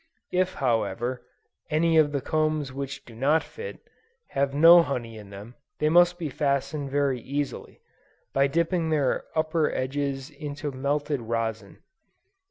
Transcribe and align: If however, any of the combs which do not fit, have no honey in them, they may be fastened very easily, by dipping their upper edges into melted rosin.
If 0.31 0.55
however, 0.55 1.27
any 1.69 1.95
of 1.95 2.11
the 2.11 2.21
combs 2.21 2.73
which 2.73 3.05
do 3.05 3.13
not 3.13 3.43
fit, 3.43 3.87
have 4.29 4.51
no 4.51 4.81
honey 4.81 5.15
in 5.15 5.29
them, 5.29 5.53
they 5.77 5.89
may 5.89 6.05
be 6.17 6.27
fastened 6.27 6.89
very 6.89 7.19
easily, 7.21 7.81
by 8.33 8.47
dipping 8.47 8.89
their 8.89 9.25
upper 9.35 9.71
edges 9.71 10.31
into 10.31 10.71
melted 10.71 11.21
rosin. 11.21 11.83